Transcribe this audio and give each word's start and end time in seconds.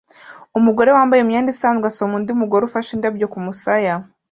Umugore 0.59 0.89
wambaye 0.97 1.19
imyenda 1.21 1.49
isanzwe 1.55 1.85
asoma 1.91 2.13
undi 2.17 2.31
mugore 2.41 2.63
ufashe 2.65 2.91
indabyo 2.93 3.25
kumusaya 3.33 3.93